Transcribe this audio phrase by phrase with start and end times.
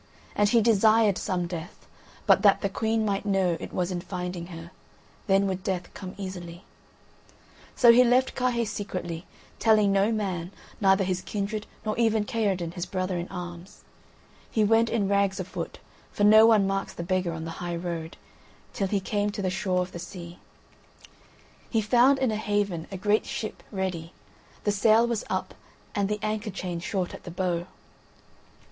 [0.35, 1.85] And he desired some death,
[2.25, 4.71] but that the Queen might know it was in finding her;
[5.27, 6.63] then would death come easily.
[7.75, 9.27] So he left Carhaix secretly,
[9.59, 10.51] telling no man,
[10.81, 13.83] neither his kindred nor even Kaherdin, his brother in arms.
[14.49, 15.77] He went in rags afoot
[16.11, 18.17] (for no one marks the beggar on the high road)
[18.73, 20.39] till he came to the shore of the sea.
[21.69, 24.13] He found in a haven a great ship ready,
[24.63, 25.53] the sail was up
[25.93, 27.67] and the anchor chain short at the bow.